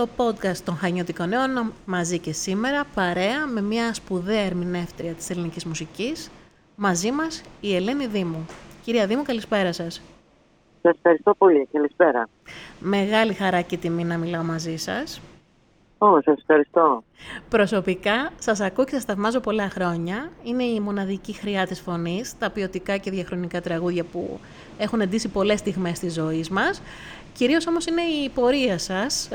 στο 0.00 0.08
podcast 0.16 0.56
των 0.64 0.76
Χανιώτικων 0.76 1.28
Νέων 1.28 1.72
μαζί 1.84 2.18
και 2.18 2.32
σήμερα 2.32 2.84
παρέα 2.94 3.46
με 3.46 3.60
μια 3.60 3.94
σπουδαία 3.94 4.40
ερμηνεύτρια 4.40 5.12
της 5.12 5.30
ελληνικής 5.30 5.64
μουσικής 5.64 6.30
μαζί 6.76 7.12
μας 7.12 7.42
η 7.60 7.74
Ελένη 7.74 8.06
Δήμου. 8.06 8.46
Κυρία 8.84 9.06
Δήμου, 9.06 9.22
καλησπέρα 9.22 9.72
σας. 9.72 10.02
Σας 10.82 10.94
ευχαριστώ 10.96 11.34
πολύ. 11.34 11.68
Καλησπέρα. 11.72 12.28
Μεγάλη 12.78 13.32
χαρά 13.32 13.60
και 13.60 13.76
τιμή 13.76 14.04
να 14.04 14.16
μιλάω 14.18 14.42
μαζί 14.42 14.76
σας. 14.76 15.20
Ω, 16.02 16.20
σας 16.22 16.38
ευχαριστώ. 16.38 17.04
Προσωπικά 17.48 18.30
σας 18.38 18.60
ακούω 18.60 18.84
και 18.84 18.94
σας 18.94 19.04
θαυμάζω 19.04 19.40
πολλά 19.40 19.70
χρόνια. 19.70 20.30
Είναι 20.42 20.64
η 20.64 20.80
μοναδική 20.80 21.32
χρειά 21.32 21.66
της 21.66 21.80
φωνής, 21.80 22.38
τα 22.38 22.50
ποιοτικά 22.50 22.96
και 22.96 23.10
διαχρονικά 23.10 23.60
τραγούδια 23.60 24.04
που 24.04 24.40
έχουν 24.78 25.00
εντύσει 25.00 25.28
πολλές 25.28 25.58
στιγμές 25.58 25.98
της 25.98 26.12
ζωής 26.12 26.48
μας. 26.48 26.82
Κυρίως 27.32 27.66
όμως 27.66 27.86
είναι 27.86 28.02
η 28.02 28.28
πορεία 28.28 28.78
σας, 28.78 29.28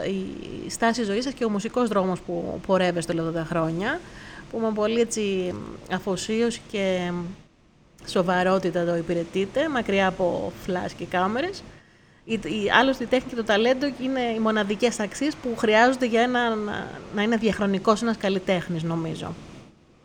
η 0.65 0.69
στάση 0.69 1.03
ζωής 1.03 1.23
σας 1.23 1.33
και 1.33 1.45
ο 1.45 1.49
μουσικός 1.49 1.87
δρόμος 1.89 2.19
που 2.21 2.59
πορεύεστε 2.67 3.21
όλα 3.21 3.31
τα 3.31 3.43
χρόνια, 3.43 3.99
που 4.51 4.59
με 4.59 4.71
πολύ 4.73 4.99
έτσι 4.99 5.53
αφοσίωση 5.91 6.61
και 6.71 7.11
σοβαρότητα 8.05 8.85
το 8.85 8.95
υπηρετείτε, 8.95 9.69
μακριά 9.69 10.07
από 10.07 10.51
φλάς 10.63 10.93
και 10.93 11.05
κάμερες. 11.05 11.63
Η, 12.25 12.33
η, 12.33 12.71
άλλωστε 12.79 13.03
η 13.03 13.07
τέχνη 13.07 13.29
και 13.29 13.35
το 13.35 13.43
ταλέντο 13.43 13.85
είναι 14.01 14.21
οι 14.21 14.39
μοναδικές 14.39 14.99
αξίες 14.99 15.35
που 15.35 15.55
χρειάζονται 15.57 16.05
για 16.05 16.21
ένα, 16.21 16.55
να, 16.55 16.87
να 17.15 17.21
είναι 17.21 17.35
διαχρονικός 17.35 18.01
ένας 18.01 18.17
καλλιτέχνης 18.17 18.83
νομίζω. 18.83 19.33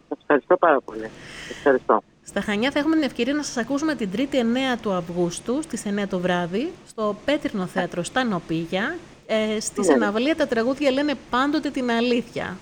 Σας 0.08 0.18
ευχαριστώ 0.20 0.56
πάρα 0.56 0.80
πολύ. 0.80 1.10
Ευχαριστώ. 1.50 2.02
Στα 2.22 2.40
Χανιά 2.40 2.70
θα 2.70 2.78
έχουμε 2.78 2.94
την 2.94 3.04
ευκαιρία 3.04 3.34
να 3.34 3.42
σας 3.42 3.56
ακούσουμε 3.56 3.94
την 3.94 4.10
3η 4.16 4.34
9 4.74 4.78
του 4.82 4.92
Αυγούστου 4.92 5.62
στις 5.62 5.82
9 6.02 6.04
το 6.08 6.18
βράδυ 6.18 6.72
στο 6.86 7.16
Πέτρινο 7.24 7.66
Θέατρο 7.66 8.02
στα 8.02 8.24
Νοπίγια. 8.24 8.96
Ε, 9.26 9.60
στη 9.60 9.80
ναι. 9.96 10.34
τα 10.34 10.46
τραγούδια 10.46 10.90
λένε 10.90 11.14
πάντοτε 11.30 11.70
την 11.70 11.90
αλήθεια. 11.90 12.56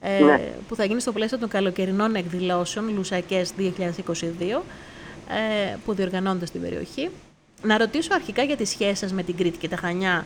Ε, 0.00 0.20
ναι. 0.20 0.52
που 0.68 0.74
θα 0.74 0.84
γίνει 0.84 1.00
στο 1.00 1.12
πλαίσιο 1.12 1.38
των 1.38 1.48
καλοκαιρινών 1.48 2.14
εκδηλώσεων 2.14 2.94
Λουσακές 2.94 3.52
2022 3.58 3.62
ε, 5.28 5.76
που 5.84 5.94
διοργανώνονται 5.94 6.46
στην 6.46 6.60
περιοχή. 6.60 7.10
Να 7.62 7.78
ρωτήσω 7.78 8.14
αρχικά 8.14 8.42
για 8.42 8.56
τη 8.56 8.64
σχέση 8.64 8.94
σας 8.94 9.12
με 9.12 9.22
την 9.22 9.36
Κρήτη 9.36 9.58
και 9.58 9.68
τα 9.68 9.76
Χανιά 9.76 10.24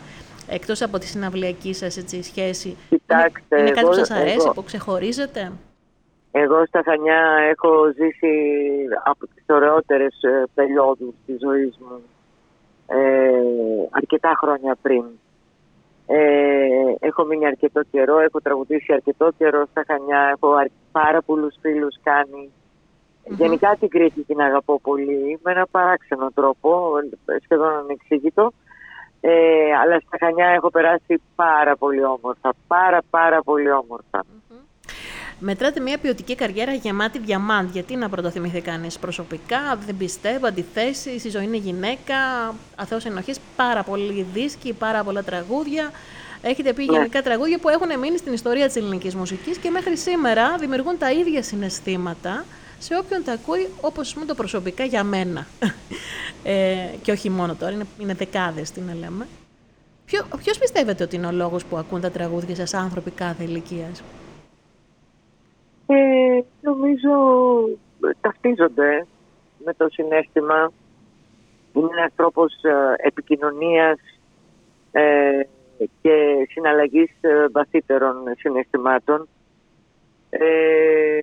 εκτός 0.49 0.83
από 0.83 0.99
τη 0.99 1.07
συναυλιακή 1.07 1.73
σας 1.73 1.97
έτσι, 1.97 2.23
σχέση. 2.23 2.77
Κοιτάξτε, 2.89 3.59
είναι, 3.59 3.61
είναι 3.61 3.71
κάτι 3.71 3.87
που 3.87 3.93
σας 3.95 4.11
αρέσει, 4.11 4.51
που 4.55 4.65
ξεχωρίζετε; 4.65 5.53
Εγώ 6.31 6.67
στα 6.67 6.83
Χανιά 6.85 7.37
έχω 7.51 7.93
ζήσει 7.97 8.35
από 9.05 9.27
τις 9.27 9.45
ωραιότερες 9.47 10.23
ε, 10.23 10.45
περιόδους 10.55 11.15
της 11.27 11.37
ζωής 11.41 11.79
μου 11.79 12.03
ε, 12.87 13.89
αρκετά 13.91 14.35
χρόνια 14.37 14.77
πριν. 14.83 15.05
Ε, 16.07 16.19
έχω 17.01 17.25
μείνει 17.25 17.47
αρκετό 17.47 17.81
καιρό, 17.91 18.19
έχω 18.19 18.41
τραγουδήσει 18.41 18.93
αρκετό 18.93 19.31
καιρό 19.39 19.67
στα 19.71 19.85
Χανιά, 19.87 20.31
έχω 20.35 20.49
πάρα 20.93 21.23
πολλούς 21.23 21.55
φίλους 21.61 21.95
Γενικά 23.25 23.77
την 23.81 23.89
Κρήτη 23.89 24.23
την 24.23 24.41
αγαπώ 24.41 24.81
πολύ, 24.81 25.39
με 25.43 25.51
ένα 25.51 25.67
παράξενο 25.71 26.31
τρόπο, 26.35 26.93
σχεδόν 27.43 27.73
ανεξήγητο. 27.77 28.53
Ε, 29.21 29.31
αλλά 29.83 30.01
στα 30.07 30.17
Χανιά 30.21 30.47
έχω 30.47 30.71
περάσει 30.71 31.23
πάρα 31.35 31.77
πολύ 31.77 32.05
όμορφα, 32.05 32.53
πάρα 32.67 32.99
πάρα 33.11 33.43
πολύ 33.43 33.71
όμορφα. 33.73 34.25
Μετράτε 35.45 35.81
μια 35.81 35.99
ποιοτική 35.99 36.35
καριέρα 36.35 36.73
γεμάτη 36.73 37.19
διαμάντ. 37.19 37.69
Γιατί 37.71 37.97
να 37.97 38.09
πρωτοθυμηθεί 38.09 38.61
κανείς 38.61 38.99
προσωπικά, 38.99 39.79
δεν 39.87 39.97
πιστεύω, 39.97 40.47
αντιθέσεις, 40.47 41.25
η 41.25 41.31
ζωή 41.31 41.45
είναι 41.45 41.57
γυναίκα, 41.57 42.15
αθέω 42.77 42.99
ενοχής, 43.05 43.41
πάρα 43.57 43.83
πολλοί 43.83 44.27
δίσκοι, 44.33 44.73
πάρα 44.73 45.05
πολλά 45.05 45.23
τραγούδια. 45.23 45.91
Έχετε 46.43 46.73
πει 46.73 46.85
ναι. 46.85 46.93
γενικά 46.93 47.23
τραγούδια 47.23 47.59
που 47.59 47.69
έχουν 47.69 47.99
μείνει 47.99 48.19
στην 48.19 48.33
ιστορία 48.33 48.67
της 48.67 48.77
ελληνικής 48.77 49.15
μουσικής 49.15 49.59
και 49.59 49.71
μέχρι 49.71 49.97
σήμερα 49.97 50.57
δημιουργούν 50.59 50.99
τα 50.99 51.13
ίδια 51.13 51.43
συναισθήματα 51.43 52.45
σε 52.83 52.97
όποιον 52.97 53.25
τα 53.25 53.33
ακούει, 53.33 53.69
όπως 53.81 54.15
μου 54.15 54.25
το 54.27 54.35
προσωπικά 54.35 54.85
για 54.85 55.05
μένα. 55.05 55.47
ε, 56.45 56.77
και 57.03 57.13
όχι 57.13 57.31
μόνο 57.31 57.55
τώρα, 57.55 57.73
είναι, 57.73 57.87
είναι 57.99 58.15
δεκάδες 58.15 58.71
τι 58.71 58.81
να 58.81 58.95
λέμε. 58.95 59.27
Ποιος 60.39 60.59
πιστεύετε 60.59 61.05
ότι 61.05 61.17
είναι 61.17 61.27
ο 61.27 61.33
λόγος 61.33 61.65
που 61.65 61.77
ακούν 61.77 62.01
τα 62.01 62.11
τραγούδια 62.11 62.55
σας 62.55 62.75
άνθρωποι 62.75 63.11
κάθε 63.11 63.45
ηλικίας; 63.45 64.03
Ε, 65.87 66.41
νομίζω 66.61 67.11
ταυτίζονται 68.21 69.07
με 69.65 69.75
το 69.75 69.87
συνέστημα. 69.91 70.73
Είναι 71.73 71.89
ένας 71.97 72.13
τρόπος 72.17 72.53
ε, 72.63 73.07
επικοινωνίας 73.07 73.99
ε, 74.93 75.41
και 76.03 76.47
συναλλαγής 76.51 77.11
ε, 77.21 77.47
βαθύτερων 77.53 78.17
συναισθημάτων. 78.39 79.29
Ε, 80.31 81.19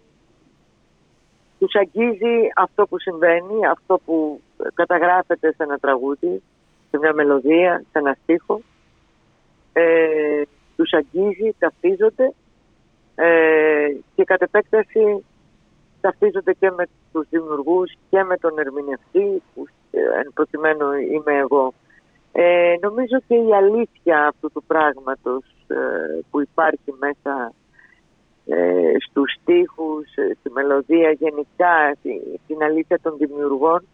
τους 1.59 1.75
αγγίζει 1.75 2.49
αυτό 2.55 2.87
που 2.87 2.99
συμβαίνει, 2.99 3.67
αυτό 3.67 3.99
που 4.05 4.41
καταγράφεται 4.73 5.47
σε 5.51 5.63
ένα 5.63 5.77
τραγούδι, 5.77 6.41
σε 6.89 6.97
μια 6.97 7.13
μελωδία, 7.13 7.83
σε 7.91 7.99
ένα 7.99 8.17
στίχο. 8.23 8.61
Ε, 9.73 10.41
τους 10.75 10.91
αγγίζει, 10.93 11.55
ταυτίζονται 11.59 12.33
ε, 13.15 13.87
και 14.15 14.23
κατ' 14.23 14.41
επέκταση 14.41 15.25
ταυτίζονται 16.01 16.53
και 16.53 16.71
με 16.71 16.83
τους 17.11 17.27
δημιουργούς 17.29 17.93
και 18.09 18.23
με 18.23 18.37
τον 18.37 18.59
ερμηνευτή 18.59 19.41
που 19.53 19.65
ε, 19.91 19.99
εν 19.99 20.31
προκειμένου 20.33 20.93
είμαι 20.93 21.37
εγώ. 21.37 21.73
Ε, 22.31 22.75
νομίζω 22.81 23.17
και 23.27 23.35
η 23.35 23.53
αλήθεια 23.53 24.27
αυτού 24.27 24.51
του 24.51 24.63
πράγματος 24.67 25.43
ε, 25.67 25.75
που 26.31 26.41
υπάρχει 26.41 26.93
μέσα 26.99 27.53
ε, 28.49 28.93
στους 29.09 29.37
στίχους, 29.41 30.07
στη 30.39 30.49
μελωδία 30.49 31.11
γενικά, 31.11 31.97
την 32.47 32.63
αλήθεια 32.63 32.99
των 33.01 33.17
δημιουργών 33.17 33.87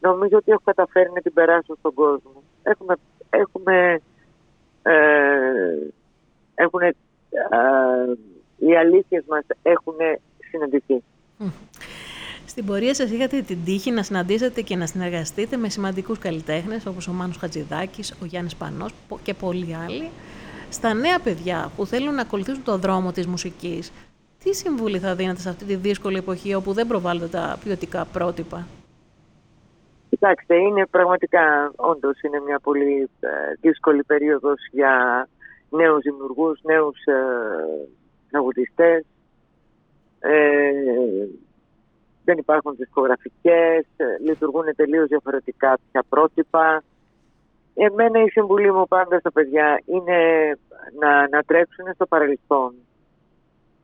νομίζω 0.00 0.36
ότι 0.36 0.50
έχω 0.50 0.62
καταφέρει 0.64 1.10
να 1.14 1.20
την 1.20 1.32
περάσω 1.32 1.76
στον 1.78 1.94
κόσμο. 1.94 2.42
Έχουμε, 2.62 2.94
έχουμε 3.30 4.00
έχουν 6.54 6.80
οι 8.56 8.76
αλήθειες 8.76 9.24
μας 9.28 9.44
έχουν 9.62 9.94
συναντηθεί. 10.50 11.02
Στην 12.46 12.66
πορεία 12.66 12.94
σας 12.94 13.10
είχατε 13.10 13.40
την 13.40 13.64
τύχη 13.64 13.90
να 13.90 14.02
συναντήσετε 14.02 14.60
και 14.60 14.76
να 14.76 14.86
συνεργαστείτε 14.86 15.56
με 15.56 15.68
σημαντικούς 15.68 16.18
καλλιτέχνες 16.18 16.86
όπως 16.86 17.08
ο 17.08 17.12
Μάνος 17.12 17.36
Χατζηδάκης, 17.36 18.14
ο 18.22 18.24
Γιάννης 18.24 18.56
Πανός 18.56 18.92
και 19.22 19.34
πολλοί 19.34 19.76
άλλοι. 19.84 20.10
Στα 20.70 20.94
νέα 20.94 21.18
παιδιά 21.20 21.70
που 21.76 21.86
θέλουν 21.86 22.14
να 22.14 22.20
ακολουθήσουν 22.20 22.64
το 22.64 22.76
δρόμο 22.78 23.12
της 23.12 23.26
μουσικής, 23.26 23.92
τι 24.44 24.54
συμβουλή 24.54 24.98
θα 24.98 25.14
δίνετε 25.14 25.40
σε 25.40 25.48
αυτή 25.48 25.64
τη 25.64 25.74
δύσκολη 25.74 26.16
εποχή 26.16 26.54
όπου 26.54 26.72
δεν 26.72 26.86
προβάλλονται 26.86 27.26
τα 27.26 27.58
ποιοτικά 27.64 28.04
πρότυπα; 28.04 28.66
Κοιτάξτε, 30.10 30.56
είναι 30.56 30.86
πραγματικά, 30.86 31.72
όντως 31.76 32.20
είναι 32.20 32.40
μια 32.46 32.58
πολύ 32.58 33.10
ε, 33.20 33.28
δύσκολη 33.60 34.02
περίοδος 34.02 34.58
για 34.70 35.28
νέους 35.70 36.02
δημιουργούς, 36.02 36.60
νέους 36.62 37.04
ε, 37.04 37.14
τραγουδιστές, 38.30 39.04
ε, 40.20 40.70
δεν 42.24 42.38
υπάρχουν 42.38 42.74
δισκογραφικές, 42.76 43.86
ε, 43.96 44.04
λειτουργούν 44.20 44.64
τελείως 44.76 45.08
διαφορετικά 45.08 45.78
πια 45.90 46.04
πρότυπα. 46.08 46.82
Εμένα 47.74 48.22
η 48.22 48.28
συμβουλή 48.30 48.72
μου 48.72 48.88
πάντα 48.88 49.18
στα 49.18 49.32
παιδιά 49.32 49.82
είναι 49.84 50.18
να, 50.98 51.28
να 51.28 51.42
τρέξουν 51.42 51.84
στο 51.94 52.06
παρελθόν 52.06 52.74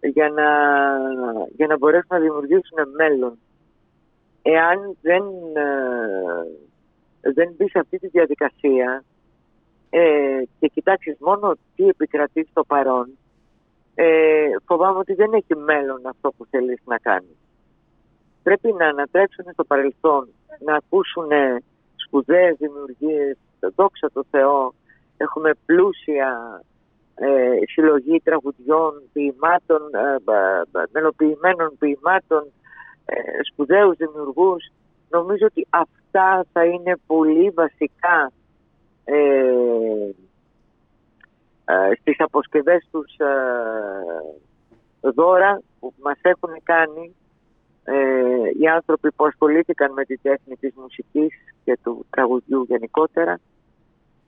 για 0.01 0.29
να, 0.29 0.49
για 1.57 1.67
να 1.67 1.77
μπορέσουν 1.77 2.09
να 2.11 2.19
δημιουργήσουν 2.19 2.79
μέλλον. 2.97 3.39
Εάν 4.43 4.97
δεν, 5.01 5.23
ε, 7.23 7.33
δεν 7.33 7.55
μπεις 7.57 7.71
σε 7.71 7.79
αυτή 7.79 7.99
τη 7.99 8.09
διαδικασία 8.09 9.05
ε, 9.91 10.43
και 10.59 10.69
κοιτάξεις 10.69 11.17
μόνο 11.21 11.55
τι 11.77 11.89
επικρατεί 11.89 12.47
στο 12.51 12.65
παρόν, 12.65 13.19
ε, 13.95 14.49
φοβάμαι 14.67 14.99
ότι 14.99 15.15
δεν 15.15 15.33
έχει 15.33 15.57
μέλλον 15.57 16.07
αυτό 16.07 16.33
που 16.37 16.47
θέλεις 16.51 16.81
να 16.85 16.99
κάνεις. 16.99 17.37
Πρέπει 18.43 18.73
να 18.73 18.87
ανατρέψουν 18.87 19.45
στο 19.53 19.65
παρελθόν, 19.65 20.29
να 20.59 20.75
ακούσουν 20.77 21.29
σπουδαίες 21.95 22.57
δημιουργίες, 22.59 23.37
δόξα 23.75 24.11
τω 24.13 24.25
Θεώ, 24.31 24.75
έχουμε 25.17 25.51
πλούσια 25.67 26.63
ε, 27.15 27.59
συλλογή 27.67 28.21
τραγουδιών, 28.25 29.03
ποιημάτων, 29.13 29.81
ε, 29.95 30.87
μελοποιημένων 30.93 31.77
ποιημάτων, 31.79 32.53
ε, 33.05 33.15
σπουδαίους 33.53 33.97
δημιουργούς. 33.97 34.73
Νομίζω 35.11 35.47
ότι 35.47 35.67
αυτά 35.71 36.47
θα 36.53 36.65
είναι 36.65 36.97
πολύ 37.07 37.51
βασικά 37.51 38.33
ε, 39.05 39.15
ε, 41.65 41.95
στις 42.01 42.21
αποσκευές 42.21 42.89
τους 42.91 43.17
ε, 43.17 45.11
δώρα 45.11 45.61
που 45.81 45.93
μας 46.03 46.19
έχουν 46.23 46.51
κάνει 46.63 47.15
ε, 47.85 48.26
οι 48.61 48.67
άνθρωποι 48.67 49.13
που 49.13 49.25
ασχολήθηκαν 49.25 49.93
με 49.93 50.05
τη 50.05 50.19
τέχνη 50.19 50.57
της 50.57 50.75
μουσικής 50.77 51.29
και 51.65 51.79
του 51.83 52.07
τραγουδιού 52.11 52.63
γενικότερα 52.69 53.41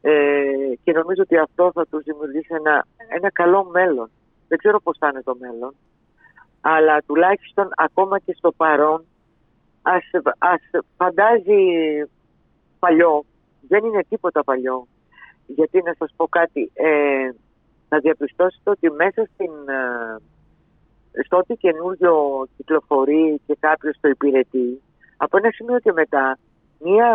Ε, 0.00 0.74
και 0.82 0.92
νομίζω 0.92 1.22
ότι 1.22 1.36
αυτό 1.38 1.70
θα 1.74 1.86
τους 1.86 2.02
δημιουργήσει 2.02 2.54
ένα, 2.54 2.86
ένα 3.08 3.30
καλό 3.30 3.64
μέλλον. 3.64 4.10
Δεν 4.48 4.58
ξέρω 4.58 4.80
πώς 4.80 4.96
θα 4.98 5.08
είναι 5.08 5.22
το 5.22 5.36
μέλλον, 5.38 5.74
αλλά 6.60 7.02
τουλάχιστον 7.06 7.68
ακόμα 7.76 8.18
και 8.18 8.34
στο 8.38 8.52
παρόν 8.52 9.04
ας, 9.82 10.04
ας 10.38 10.60
φαντάζει 10.96 11.62
παλιό, 12.78 13.24
δεν 13.68 13.84
είναι 13.84 14.04
τίποτα 14.08 14.44
παλιό. 14.44 14.86
Γιατί 15.46 15.82
να 15.82 15.94
σας 15.98 16.12
πω 16.16 16.28
κάτι, 16.28 16.70
ε, 16.74 17.30
να 17.88 17.98
διαπιστώσετε 17.98 18.70
ότι 18.70 18.90
μέσα 18.90 19.28
στην, 19.32 19.52
ε, 19.68 20.16
στο 21.24 21.36
ότι 21.36 21.54
καινούριο 21.54 22.46
κυκλοφορεί 22.56 23.40
και 23.46 23.56
κάποιος 23.60 23.96
το 24.00 24.08
υπηρετεί, 24.08 24.82
από 25.16 25.36
ένα 25.36 25.50
σημείο 25.50 25.78
και 25.78 25.92
μετά, 25.92 26.38
μία 26.78 27.08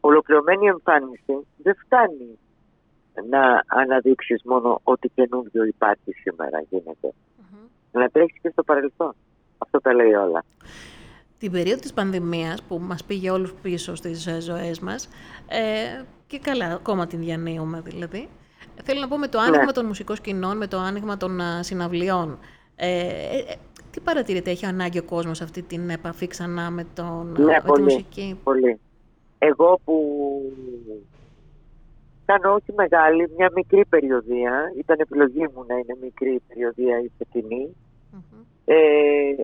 ολοκληρωμένη 0.00 0.66
εμφάνιση 0.66 1.46
δεν 1.56 1.74
φτάνει 1.84 2.38
να 3.28 3.64
αναδείξεις 3.66 4.42
μόνο 4.44 4.80
ότι 4.82 5.10
καινούριο 5.14 5.64
υπάρχει 5.64 6.12
σήμερα 6.12 6.64
γίνεται. 6.68 7.12
Mm-hmm. 7.12 7.68
Να 7.92 8.08
τρέχεις 8.08 8.40
και 8.40 8.48
στο 8.48 8.62
παρελθόν. 8.62 9.12
Αυτό 9.58 9.80
τα 9.80 9.94
λέει 9.94 10.12
όλα. 10.12 10.44
Την 11.38 11.52
περίοδο 11.52 11.80
της 11.80 11.92
πανδημίας 11.92 12.62
που 12.62 12.78
μας 12.78 13.04
πήγε 13.04 13.30
όλους 13.30 13.54
πίσω 13.54 13.94
στις 13.94 14.26
ε, 14.26 14.40
ζωές 14.40 14.80
μας 14.80 15.08
ε, 15.48 16.02
και 16.26 16.38
καλά, 16.38 16.66
ακόμα 16.66 17.06
την 17.06 17.18
διανύουμε 17.18 17.80
δηλαδή, 17.80 18.28
θέλω 18.82 19.00
να 19.00 19.08
πω 19.08 19.18
με 19.18 19.28
το 19.28 19.38
άνοιγμα 19.38 19.64
ναι. 19.64 19.72
των 19.72 19.86
μουσικών 19.86 20.16
σκηνών, 20.16 20.56
με 20.56 20.66
το 20.66 20.78
άνοιγμα 20.78 21.16
των 21.16 21.40
συναυλιών. 21.60 22.38
Ε, 22.76 23.06
ε, 23.06 23.54
τι 23.90 24.00
παρατηρείτε, 24.00 24.50
έχει 24.50 24.66
ανάγκη 24.66 24.98
ο 24.98 25.02
κόσμος 25.02 25.40
αυτή 25.40 25.62
την 25.62 25.90
επαφή 25.90 26.26
ξανά 26.26 26.70
με, 26.70 26.86
τον, 26.94 27.34
ναι, 27.38 27.44
με 27.44 27.62
πολύ, 27.66 27.86
τη 27.86 27.92
μουσική; 27.92 28.40
πολύ. 28.44 28.80
Εγώ 29.38 29.80
που 29.84 29.94
κάνω 32.24 32.52
όχι 32.54 32.72
μεγάλη, 32.74 33.30
μια 33.36 33.50
μικρή 33.54 33.84
περιοδία, 33.84 34.72
ήταν 34.78 34.96
επιλογή 35.00 35.48
μου 35.54 35.64
να 35.66 35.74
είναι 35.74 35.96
μικρή 36.02 36.34
η 36.34 36.42
περιοδία 36.48 37.00
η 37.00 37.10
φετινή, 37.18 37.76
ε, 38.64 38.76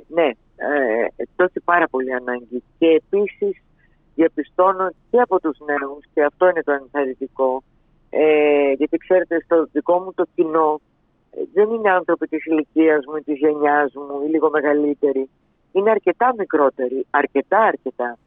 ναι, 0.09 0.31
ε, 0.57 1.25
έχει 1.37 1.61
πάρα 1.65 1.89
πολύ 1.89 2.13
ανάγκη. 2.15 2.63
Και 2.79 2.87
επίσης 2.87 3.63
διαπιστώνω 4.15 4.91
και 5.11 5.21
από 5.21 5.41
τους 5.41 5.59
νέους, 5.67 6.05
και 6.15 6.25
αυτό 6.25 6.49
είναι 6.49 6.63
το 6.63 6.73
ενθαρρυντικό, 6.73 7.63
ε, 8.15 8.73
γιατί 8.73 8.97
ξέρετε 8.97 9.41
στο 9.45 9.67
δικό 9.73 9.99
μου 9.99 10.13
το 10.15 10.25
κοινό 10.35 10.81
ε, 11.31 11.41
δεν 11.53 11.71
είναι 11.71 11.91
άνθρωποι 11.91 12.27
της 12.29 12.45
ηλικίας 12.47 13.05
μου 13.07 13.17
ή 13.17 13.23
της 13.23 13.39
γενιάς 13.39 13.93
μου 13.95 14.23
ή 14.27 14.29
λίγο 14.29 14.51
μεγαλύτεροι. 14.51 15.31
Είναι 15.73 15.91
αρκετά 15.91 16.35
μικρότεροι, 16.39 17.07
αρκετά 17.11 17.59
αρκετά. 17.59 18.19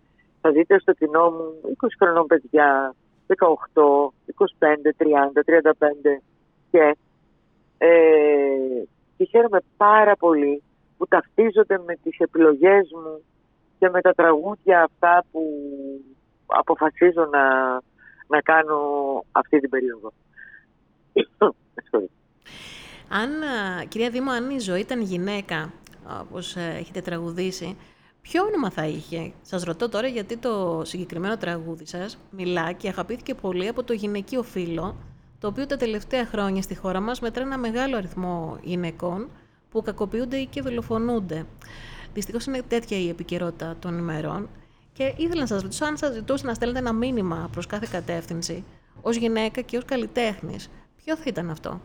Θα 0.41 0.51
δείτε 0.51 0.79
στο 0.79 0.93
κοινό 0.93 1.29
μου 1.29 1.75
20 1.81 1.87
χρονών 1.99 2.25
παιδιά, 2.25 2.95
18, 3.27 4.13
25, 4.59 4.91
30, 4.97 5.43
35 5.43 6.21
και, 6.71 6.95
ε, 7.77 7.87
και 9.17 9.25
χαίρομαι 9.25 9.59
πάρα 9.77 10.15
πολύ 10.15 10.63
που 10.97 11.07
ταυτίζονται 11.07 11.81
με 11.85 11.95
τις 12.03 12.17
επιλογές 12.19 12.89
μου 12.93 13.23
και 13.79 13.89
με 13.89 14.01
τα 14.01 14.13
τραγούδια 14.13 14.83
αυτά 14.83 15.25
που 15.31 15.41
αποφασίζω 16.45 17.25
να, 17.31 17.75
να 18.27 18.41
κάνω 18.41 18.79
αυτή 19.31 19.59
την 19.59 19.69
περίοδο. 19.69 20.13
αν, 23.19 23.29
κυρία 23.87 24.09
Δήμο, 24.09 24.31
αν 24.31 24.49
η 24.49 24.59
ζωή 24.59 24.79
ήταν 24.79 25.01
γυναίκα, 25.01 25.73
όπως 26.21 26.55
ε, 26.55 26.75
έχετε 26.79 27.01
τραγουδήσει, 27.01 27.77
ποιο 28.21 28.43
όνομα 28.43 28.69
θα 28.69 28.85
είχε; 28.85 29.31
Σας 29.41 29.63
ρωτώ 29.63 29.89
τώρα 29.89 30.07
γιατί 30.07 30.37
το 30.37 30.81
συγκεκριμένο 30.85 31.37
τραγούδι 31.37 31.85
σας 31.85 32.17
μιλά 32.29 32.71
και 32.71 32.87
αγαπήθηκε 32.87 33.33
πολύ 33.33 33.67
από 33.67 33.83
το 33.83 33.93
γυναικείο 33.93 34.43
φύλλο, 34.43 34.95
το 35.39 35.47
οποίο 35.47 35.65
τα 35.65 35.77
τελευταία 35.77 36.25
χρόνια 36.25 36.61
στη 36.61 36.75
χώρα 36.75 36.99
μας 36.99 37.19
μετρά 37.19 37.43
ένα 37.43 37.57
μεγάλο 37.57 37.97
αριθμό 37.97 38.57
γυναικών 38.61 39.29
που 39.69 39.81
κακοποιούνται 39.81 40.37
ή 40.37 40.45
και 40.45 40.61
δολοφονούνται. 40.61 41.45
Δυστυχώς 42.13 42.45
είναι 42.45 42.61
τέτοια 42.67 42.97
η 42.97 43.09
επικαιρότητα 43.09 43.75
των 43.79 43.97
ημερών 43.97 44.49
και 44.95 45.13
ήθελα 45.17 45.41
να 45.41 45.47
σας 45.47 45.61
ρωτήσω 45.61 45.85
αν 45.85 45.97
σας 45.97 46.13
ζητούσε 46.13 46.45
να 46.45 46.53
στέλνετε 46.53 46.79
ένα 46.79 46.93
μήνυμα 46.93 47.49
προς 47.51 47.65
κάθε 47.65 47.87
κατεύθυνση, 47.91 48.65
ως 49.01 49.15
γυναίκα 49.15 49.61
και 49.61 49.77
ως 49.77 49.85
καλλιτέχνης. 49.85 50.69
Ποιο 51.03 51.15
θα 51.15 51.23
ήταν 51.25 51.49
αυτό; 51.49 51.79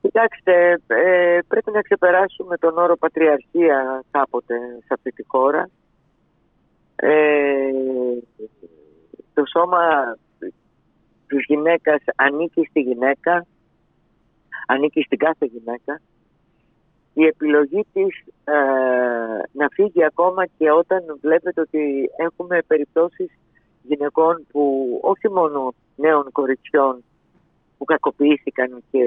Κοιτάξτε, 0.00 0.80
ε, 0.86 1.38
πρέπει 1.48 1.70
να 1.70 1.82
ξεπεράσουμε 1.82 2.56
τον 2.56 2.78
όρο 2.78 2.96
πατριαρχία 2.96 4.02
κάποτε 4.10 4.54
σε 4.78 4.94
αυτή 4.94 5.10
τη 5.10 5.22
χώρα. 5.26 5.68
Ε, 6.96 7.70
το 9.34 9.42
σώμα 9.46 10.16
της 11.26 11.44
γυναίκας 11.46 12.02
ανήκει 12.16 12.66
στη 12.70 12.80
γυναίκα, 12.80 13.46
ανήκει 14.66 15.02
στην 15.02 15.18
κάθε 15.18 15.46
γυναίκα 15.46 16.00
η 17.14 17.26
επιλογή 17.26 17.86
της 17.92 18.18
ε, 18.44 18.52
να 19.52 19.68
φύγει 19.72 20.04
ακόμα 20.04 20.46
και 20.46 20.70
όταν 20.70 21.18
βλέπετε 21.20 21.60
ότι 21.60 22.10
έχουμε 22.16 22.62
περιπτώσεις 22.66 23.30
γυναικών 23.82 24.46
που 24.50 24.98
όχι 25.02 25.28
μόνο 25.28 25.74
νέων 25.96 26.32
κοριτσιών 26.32 27.04
που 27.78 27.84
κακοποιήθηκαν 27.84 28.82
και 28.90 29.02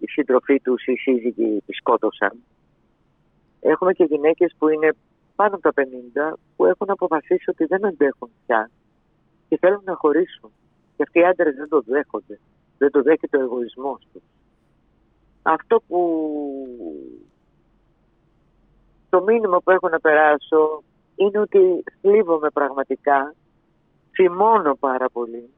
οι 0.00 0.06
σύντροφοί 0.06 0.60
τους 0.60 0.86
οι 0.86 0.96
σύζυγοι 0.96 1.62
τις 1.66 1.76
σκότωσαν. 1.76 2.32
Έχουμε 3.60 3.92
και 3.92 4.04
γυναίκες 4.04 4.54
που 4.58 4.68
είναι 4.68 4.94
πάνω 5.34 5.54
από 5.54 5.72
τα 5.72 5.82
50 6.32 6.36
που 6.56 6.66
έχουν 6.66 6.90
αποφασίσει 6.90 7.50
ότι 7.50 7.64
δεν 7.64 7.86
αντέχουν 7.86 8.30
πια 8.46 8.70
και 9.48 9.58
θέλουν 9.60 9.82
να 9.84 9.94
χωρίσουν. 9.94 10.50
Και 10.96 11.02
αυτοί 11.02 11.18
οι 11.18 11.24
άντρες 11.24 11.54
δεν 11.54 11.68
το 11.68 11.82
δέχονται. 11.86 12.38
Δεν 12.78 12.90
το 12.90 13.02
δέχεται 13.02 13.36
ο 13.36 13.40
εγωισμός 13.40 14.06
τους. 14.12 14.22
Αυτό 15.42 15.82
που 15.88 16.00
το 19.12 19.22
μήνυμα 19.22 19.60
που 19.60 19.70
έχω 19.70 19.88
να 19.88 20.00
περάσω 20.00 20.82
είναι 21.14 21.38
ότι 21.38 21.84
θλίβομαι 22.00 22.50
πραγματικά, 22.50 23.34
θυμώνω 24.14 24.74
πάρα 24.74 25.08
πολύ, 25.08 25.50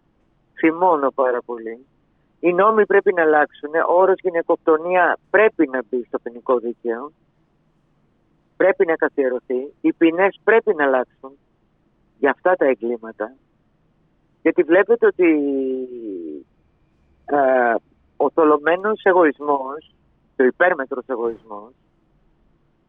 θυμώνω 0.59 1.11
πάρα 1.11 1.43
πολύ. 1.43 1.87
Οι 2.41 2.53
νόμοι 2.53 2.87
πρέπει 2.87 3.13
να 3.13 3.23
αλλάξουν, 3.23 3.75
ο 3.89 3.93
όρος 3.93 4.17
γυναικοκτονία 4.23 5.19
πρέπει 5.31 5.69
να 5.69 5.83
μπει 5.89 6.05
στο 6.05 6.19
ποινικό 6.19 6.59
δίκαιο, 6.59 7.13
πρέπει 8.57 8.87
να 8.87 8.95
καθιερωθεί, 8.95 9.73
οι 9.81 9.93
ποινές 9.93 10.41
πρέπει 10.45 10.75
να 10.75 10.85
αλλάξουν. 10.85 11.33
Για 12.19 12.31
αυτά 12.31 12.55
τα 12.55 12.67
εγκλήματα. 12.67 13.35
Γιατί 14.43 14.63
βλέπετε 14.63 15.07
ότι 15.07 15.31
ε, 17.25 17.75
ο 18.17 18.31
θολωμένος 18.31 19.01
εγωισμός, 19.03 19.95
ο 20.39 20.45
υπέρμετρος 20.45 21.05
εγωισμός, 21.07 21.73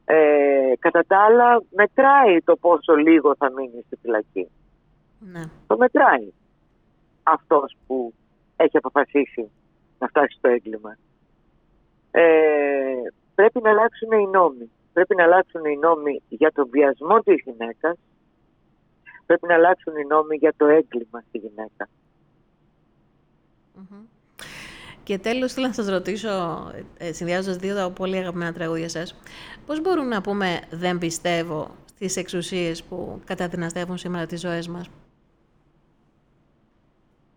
ε, 0.05 0.74
κατά 0.79 1.03
τα 1.07 1.17
άλλα 1.17 1.63
μετράει 1.69 2.41
το 2.41 2.55
πόσο 2.55 2.95
λίγο 2.95 3.35
θα 3.38 3.51
μείνει 3.51 3.83
στη 3.85 3.95
φυλακή. 3.95 4.50
Ναι. 5.19 5.43
Το 5.67 5.77
μετράει 5.77 6.31
αυτός 7.24 7.75
που 7.88 8.13
έχει 8.55 8.77
αποφασίσει 8.77 9.51
να 10.00 10.07
φτάσει 10.07 10.35
στο 10.38 10.47
έγκλημα. 10.50 10.97
Ε, 12.12 12.24
πρέπει 13.35 13.62
να 13.62 13.69
αλλάξουν 13.69 14.12
οι 14.12 14.27
νόμοι. 14.27 14.71
Πρέπει 14.93 15.15
να 15.15 15.24
αλλάξουν 15.24 15.65
οι 15.65 15.77
νόμοι 15.77 16.21
για 16.29 16.51
τον 16.51 16.67
βιασμό 16.69 17.19
της 17.19 17.43
γυναίκας. 17.45 17.97
Πρέπει 19.25 19.47
να 19.47 19.53
αλλάξουν 19.53 19.97
οι 19.97 20.05
νόμοι 20.05 20.35
για 20.35 20.53
το 20.57 20.65
έγκλημα 20.65 21.24
στη 21.27 21.38
γυναικα 21.38 21.88
και 25.05 25.17
τέλος, 25.17 25.53
θέλω 25.53 25.67
να 25.67 25.74
σας 25.74 25.88
ρωτήσω, 25.88 26.29
ε, 26.97 27.13
συνδυάζοντας 27.13 27.57
δύο 27.57 27.89
πολύ 27.89 28.17
αγαπημένα 28.17 28.53
τραγούδια 28.53 28.89
σας, 28.89 29.15
πώς 29.65 29.81
μπορούμε 29.81 30.15
να 30.15 30.21
πούμε 30.21 30.59
«δεν 30.69 30.97
πιστεύω» 30.97 31.69
στις 31.95 32.17
εξουσίες 32.17 32.83
που 32.83 33.21
καταδυναστεύουν 33.25 33.97
σήμερα 33.97 34.25
τις 34.25 34.39
ζωές 34.39 34.67
μας; 34.67 34.89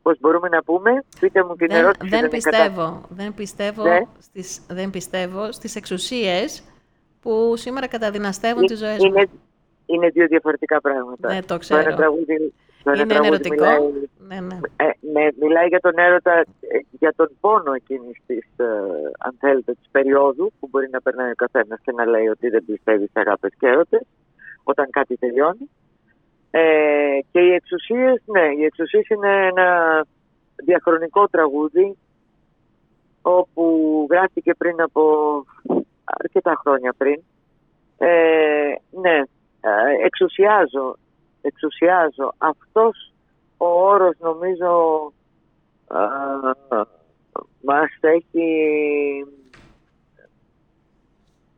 Πώς 0.02 0.18
μπορούμε 0.20 0.48
να 0.48 0.62
πούμε, 0.62 1.04
πείτε 1.20 1.44
μου 1.44 1.54
την 1.54 1.66
δεν, 1.68 1.76
ερώτηση. 1.76 2.08
Δεν, 2.08 2.28
πιστεύω, 2.28 3.02
δεν, 3.08 3.34
πιστεύω 3.34 3.82
ναι. 3.82 4.00
στις, 4.18 4.60
δεν 4.68 4.90
πιστεύω 4.90 5.52
στις 5.52 5.76
εξουσίες 5.76 6.62
που 7.20 7.56
σήμερα 7.56 7.87
καταδυναστεύουν 7.88 8.66
τις 8.66 8.78
ζωές 8.78 8.98
είναι, 8.98 9.10
μας. 9.10 9.25
Είναι 9.87 10.08
δύο 10.08 10.26
διαφορετικά 10.26 10.80
πράγματα. 10.80 11.34
Ναι, 11.34 11.42
το 11.42 11.58
ξέρω. 11.58 11.94
Το 11.94 12.92
είναι 12.92 13.14
ερωτικό. 13.22 13.54
Μιλάει, 13.54 13.78
ναι, 14.18 14.40
ναι. 14.40 14.58
Ε, 14.76 14.84
ναι, 14.84 14.88
μιλάει 15.40 15.66
για 15.66 15.80
τον 15.80 15.92
έρωτα, 15.96 16.32
ε, 16.32 16.78
για 16.90 17.12
τον 17.16 17.28
πόνο 17.40 17.72
εκείνης 17.72 18.18
της, 18.26 18.46
ε, 18.56 18.64
αν 19.18 19.37
θέλετε, 19.38 19.72
της 19.72 19.88
περίοδου 19.90 20.52
που 20.60 20.68
μπορεί 20.70 20.88
να 20.90 21.00
περνάει 21.00 21.30
ο 21.30 21.34
καθένας 21.34 21.80
και 21.82 21.92
να 21.92 22.04
λέει 22.06 22.28
ότι 22.28 22.48
δεν 22.48 22.64
πιστεύει 22.64 23.04
σε 23.04 23.20
αγάπες 23.20 23.52
και 23.58 23.66
έρωτες 23.66 24.06
όταν 24.62 24.90
κάτι 24.90 25.16
τελειώνει. 25.16 25.70
Ε, 26.50 27.18
και 27.30 27.40
οι 27.40 27.52
εξουσίες, 27.52 28.22
ναι, 28.26 28.46
οι 28.58 28.64
εξουσίες 28.64 29.08
είναι 29.08 29.46
ένα 29.46 29.68
διαχρονικό 30.56 31.28
τραγούδι 31.28 31.96
όπου 33.22 34.06
γράφτηκε 34.10 34.54
πριν 34.54 34.80
από 34.80 35.02
αρκετά 36.04 36.54
χρόνια 36.62 36.94
πριν. 36.98 37.22
Ε, 37.98 38.75
ναι, 38.90 39.22
εξουσιάζω 40.04 40.96
εξουσιάζω 41.42 42.34
αυτός 42.38 43.12
ο 43.58 43.66
όρος 43.66 44.16
νομίζω 44.18 45.12
α, 45.86 45.98
μας 47.62 47.90
έχει 48.00 48.46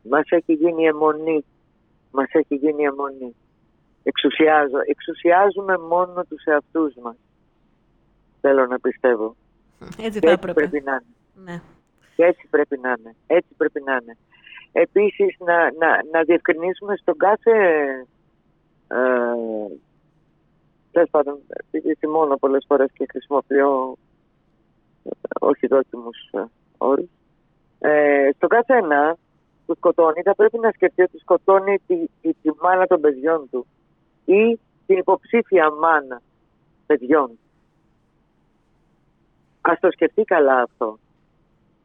μας 0.03 0.29
έχει 0.29 0.53
γίνει 0.53 0.85
αιμονή. 0.85 1.45
Μας 2.11 2.29
έχει 2.31 2.55
γίνει 2.55 2.83
αιμονή. 2.83 3.35
Εξουσιάζω, 4.03 4.77
εξουσιάζουμε 4.85 5.77
μόνο 5.77 6.23
τους 6.29 6.43
εαυτούς 6.43 6.95
μας. 7.01 7.15
Θέλω 8.41 8.65
να 8.65 8.79
πιστεύω. 8.79 9.35
Έτσι 9.97 10.19
θα 10.19 10.31
έτσι 10.31 10.53
πρέπει 10.53 10.81
να 10.85 10.91
είναι. 10.91 11.03
Ναι. 11.45 11.61
έτσι 12.15 12.47
πρέπει 12.49 12.79
να 12.81 12.95
είναι. 12.99 13.15
Έτσι 13.27 13.53
πρέπει 13.57 13.81
να 13.85 13.97
είναι. 14.01 14.17
Επίσης 14.71 15.35
να, 15.39 15.55
να, 15.55 16.03
να 16.11 16.21
διευκρινίσουμε 16.21 16.95
στον 16.95 17.17
κάθε 17.17 17.51
ε, 18.87 18.97
Τέλος 20.91 21.09
πάντων, 21.09 21.39
επειδή 21.47 21.95
θυμώνω 21.95 22.37
πολλές 22.37 22.65
φορές 22.67 22.89
και 22.93 23.05
χρησιμοποιώ 23.09 23.97
ε, 25.03 25.09
όχι 25.39 25.67
δόκιμους 25.67 26.29
ε, 26.31 26.43
όρους. 26.77 27.09
Ε, 27.79 28.29
στο 28.35 28.47
καθένα 28.47 29.17
που 29.65 29.75
σκοτώνει 29.75 30.21
θα 30.21 30.35
πρέπει 30.35 30.59
να 30.59 30.71
σκεφτεί 30.71 31.01
ότι 31.01 31.17
σκοτώνει 31.19 31.77
τη, 31.87 32.05
τη, 32.21 32.33
τη 32.33 32.49
μάνα 32.61 32.87
των 32.87 33.01
παιδιών 33.01 33.47
του 33.51 33.65
ή 34.25 34.59
την 34.85 34.97
υποψήφια 34.97 35.71
μάνα 35.71 36.21
παιδιών. 36.85 37.39
Ας 39.61 39.79
το 39.79 39.91
σκεφτεί 39.91 40.23
καλά 40.23 40.61
αυτό. 40.61 40.99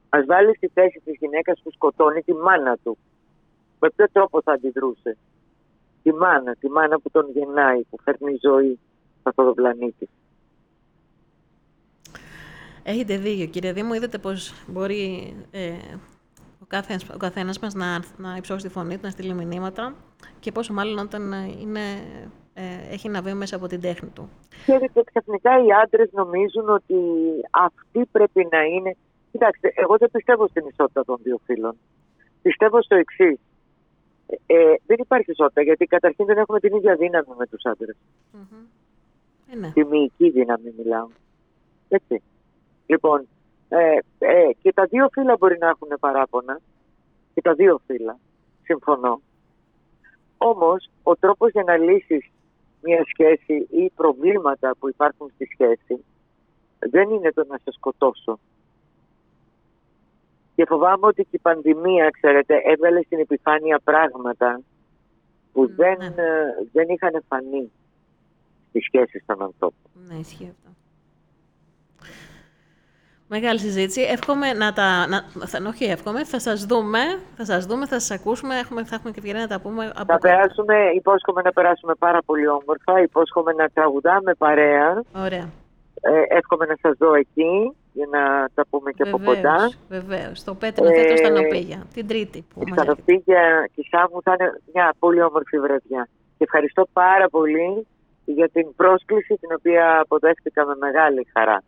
Ας 0.09 0.25
βάλει 0.27 0.57
στη 0.57 0.69
θέση 0.69 1.01
της 1.05 1.17
γυναίκας 1.19 1.61
που 1.63 1.71
σκοτώνει 1.71 2.23
τη 2.23 2.33
μάνα 2.33 2.77
του. 2.83 2.99
Με 3.81 3.91
ποιο 3.91 4.07
τρόπο 4.13 4.43
θα 4.43 4.53
αντιδρούσε; 4.53 5.17
Τη 6.03 6.13
μάνα, 6.13 6.55
τη 6.55 6.69
μάνα 6.71 7.01
που 7.01 7.11
τον 7.11 7.31
γεννάει, 7.31 7.83
που 7.91 7.99
φέρνει 8.03 8.39
ζωή 8.43 8.79
σε 9.27 9.35
αυτό 9.37 9.45
το 9.45 9.55
πλανήτη. 9.55 10.09
Έχετε 12.83 13.17
δίκιο 13.17 13.47
κύριε 13.47 13.73
Δήμο, 13.73 13.95
είδατε 13.95 14.19
πως 14.19 14.53
μπορεί 14.67 15.35
ε, 15.51 15.73
ο, 16.63 16.65
κάθε, 16.67 16.97
ο 17.15 17.17
καθένας 17.17 17.59
μας 17.59 17.75
να, 17.75 18.05
να 18.17 18.37
υψώσει 18.37 18.67
τη 18.67 18.73
φωνή 18.73 18.95
του, 18.95 19.01
να 19.03 19.11
στείλει 19.11 19.35
μηνύματα 19.35 19.95
και 20.41 20.53
πόσο 20.53 20.73
μάλλον 20.73 20.99
όταν 20.99 21.33
είναι, 21.61 21.81
ε, 22.55 22.95
έχει 22.95 23.09
να 23.09 23.23
βγει 23.23 23.35
μέσα 23.35 23.57
από 23.57 23.67
την 23.67 23.81
τέχνη 23.81 24.09
του. 24.09 24.29
Ξέρετε, 24.63 25.03
ξαφνικά 25.05 25.51
οι 25.65 25.73
άντρες 25.83 26.11
νομίζουν 26.13 26.69
ότι 26.69 26.97
αυτή 27.51 28.07
πρέπει 28.13 28.49
να 28.51 28.63
είναι... 28.63 28.97
Κοιτάξτε, 29.33 29.73
εγώ 29.75 29.97
δεν 29.97 30.11
πιστεύω 30.11 30.49
στην 30.49 30.67
ισότητα 30.67 31.05
των 31.05 31.17
δύο 31.23 31.41
φίλων. 31.45 31.77
Πιστεύω 32.43 32.83
στο 32.83 32.95
εξής. 32.95 33.39
Ε, 34.47 34.75
δεν 34.87 34.97
υπάρχει 35.01 35.31
ισότητα 35.31 35.63
γιατί 35.63 35.87
καταρχήν 35.87 36.27
δεν 36.27 36.39
έχουμε 36.39 36.61
την 36.61 36.77
ίδια 36.77 36.95
δύναμη 36.95 37.35
με 37.39 37.47
τους 37.47 37.65
άντρες. 37.65 37.97
Mm-hmm. 38.35 38.86
Ε, 39.53 39.57
ναι. 39.57 39.71
Τη 39.71 39.85
μυϊκή 39.85 40.31
δύναμη 40.31 40.75
μιλάω. 40.79 41.09
Έτσι. 41.89 42.23
Λοιπόν, 42.87 43.29
ε, 43.69 43.99
ε, 44.19 44.51
και 44.63 44.73
τα 44.73 44.85
δύο 44.85 45.09
φύλλα 45.13 45.37
μπορεί 45.39 45.59
να 45.59 45.69
έχουν 45.69 45.89
παράπονα. 46.01 46.61
Και 47.35 47.41
τα 47.41 47.55
δύο 47.55 47.81
φύλλα. 47.87 48.19
Συμφωνώ. 48.63 49.21
Όμως, 50.39 50.91
ο 51.03 51.17
τρόπος 51.17 51.51
για 51.51 51.63
να 51.63 51.77
λύσεις 51.77 52.31
μια 52.83 53.05
σχέση 53.13 53.67
ή 53.71 53.91
προβλήματα 53.97 54.75
που 54.79 54.89
υπάρχουν 54.89 55.31
στη 55.35 55.49
σχέση 55.53 56.05
δεν 56.79 57.11
είναι 57.11 57.33
το 57.33 57.45
να 57.49 57.57
σε 57.57 57.71
σκοτώσω. 57.71 58.39
Και 60.55 60.65
φοβάμαι 60.67 61.07
ότι 61.07 61.23
και 61.23 61.37
η 61.37 61.39
πανδημία, 61.39 62.11
ξέρετε, 62.11 62.61
έβαλε 62.65 63.03
στην 63.03 63.19
επιφάνεια 63.19 63.81
πράγματα 63.85 64.61
που 65.53 65.67
δεν, 65.75 65.97
ναι. 65.99 66.07
ε, 66.07 66.69
δεν 66.73 66.89
είχαν 66.89 67.25
φανεί 67.29 67.71
στις 68.77 68.85
σχέσεις 68.85 69.23
των 69.27 69.43
ανθρώπων. 69.43 69.91
Ναι, 70.09 70.15
ισχύει 70.15 70.55
αυτό. 70.57 70.71
Μεγάλη 73.29 73.59
συζήτηση. 73.59 74.01
Εύχομαι 74.01 74.53
να 74.53 74.73
τα... 74.73 75.07
Να, 75.07 75.47
θα, 75.47 75.59
όχι 75.69 75.85
εύχομαι, 75.85 76.25
θα 76.25 76.39
σας 76.39 76.65
δούμε, 76.65 76.99
θα 77.37 77.45
σας 77.45 77.67
δούμε, 77.67 77.87
θα 77.87 78.01
σας 78.01 78.11
ακούσουμε, 78.11 78.59
έχουμε, 78.59 78.85
θα 78.85 78.95
έχουμε 78.95 79.11
και 79.11 79.19
ευκαιρία 79.19 79.41
να 79.41 79.47
τα 79.47 79.61
πούμε. 79.61 79.93
Από... 79.97 80.13
Θα 80.13 80.19
περάσουμε, 80.19 80.77
υπόσχομαι 80.95 81.43
να 81.43 81.53
περάσουμε 81.53 81.95
πάρα 81.95 82.23
πολύ 82.23 82.49
όμορφα, 82.49 83.03
υπόσχομαι 83.03 83.53
να 83.53 83.69
τραγουδάμε 83.69 84.35
παρέα. 84.35 85.03
Ωραία. 85.17 85.49
Ε, 86.01 86.23
εύχομαι 86.29 86.67
να 86.67 86.77
σας 86.83 86.97
δω 86.99 87.15
εκεί 87.15 87.77
για 87.93 88.07
να 88.11 88.49
τα 88.55 88.67
πούμε 88.71 88.91
και 88.91 89.05
βεβαίως, 89.05 89.21
από 89.21 89.35
κοντά. 89.35 89.71
Βεβαίως, 89.89 90.39
στο 90.39 90.55
Πέτρο 90.55 90.87
ε, 90.87 90.93
θέτω 90.93 91.17
στα 91.17 91.31
Νοπίγια, 91.31 91.87
την 91.95 92.07
Τρίτη. 92.07 92.45
Που 92.55 92.63
η 92.67 92.71
Στανοπίγια 92.73 93.69
και 93.75 93.81
η 93.81 93.87
Σάμου 93.91 94.23
θα 94.23 94.37
είναι 94.39 94.61
μια 94.75 94.95
πολύ 94.99 95.23
όμορφη 95.23 95.59
βραδιά. 95.59 96.09
Και 96.39 96.45
ευχαριστώ 96.45 96.87
πάρα 96.93 97.29
πολύ 97.29 97.87
για 98.33 98.49
την 98.49 98.75
πρόσκληση 98.75 99.35
την 99.35 99.49
οποία 99.59 100.01
αποδέχτηκα 100.01 100.67
με 100.67 100.75
μεγάλη 100.77 101.27
χαρά. 101.33 101.63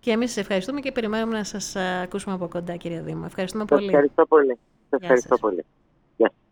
Και 0.00 0.10
εμείς 0.10 0.28
σας 0.28 0.42
ευχαριστούμε 0.42 0.80
και 0.80 0.92
περιμένουμε 0.92 1.36
να 1.36 1.44
σας 1.44 1.76
ακούσουμε 1.76 2.34
από 2.34 2.48
κοντά, 2.48 2.76
κυρία 2.76 3.02
Δήμα. 3.02 3.26
Ευχαριστούμε 3.26 3.64
πολύ. 3.64 3.86
Ευχαριστώ 3.86 4.26
πολύ. 4.26 4.58
Σας 4.90 5.00
ευχαριστώ 5.00 5.36
πολύ. 5.38 5.64